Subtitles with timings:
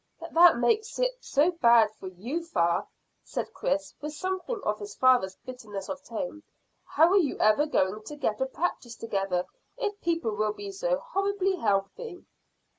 [0.19, 2.87] "But that makes it so bad for you, fa,"
[3.23, 6.41] said Chris, with something of his father's bitterness of tone.
[6.83, 9.45] "How are you ever going to get a practice together
[9.77, 12.25] if people will be so horribly healthy?"